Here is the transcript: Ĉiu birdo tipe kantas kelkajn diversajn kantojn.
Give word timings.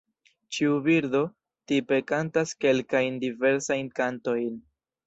Ĉiu 0.55 0.77
birdo 0.87 1.21
tipe 1.73 2.01
kantas 2.13 2.55
kelkajn 2.67 3.25
diversajn 3.27 3.97
kantojn. 4.03 4.63